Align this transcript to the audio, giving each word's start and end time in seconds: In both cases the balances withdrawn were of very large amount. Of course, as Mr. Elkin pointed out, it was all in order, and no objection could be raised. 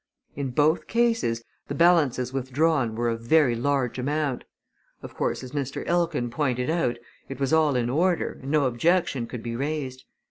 In 0.35 0.49
both 0.49 0.87
cases 0.87 1.43
the 1.67 1.75
balances 1.75 2.33
withdrawn 2.33 2.95
were 2.95 3.07
of 3.07 3.21
very 3.21 3.53
large 3.55 3.99
amount. 3.99 4.45
Of 5.03 5.13
course, 5.13 5.43
as 5.43 5.51
Mr. 5.51 5.85
Elkin 5.85 6.31
pointed 6.31 6.71
out, 6.71 6.97
it 7.29 7.39
was 7.39 7.53
all 7.53 7.75
in 7.75 7.87
order, 7.87 8.39
and 8.41 8.49
no 8.49 8.65
objection 8.65 9.27
could 9.27 9.43
be 9.43 9.55
raised. 9.55 10.05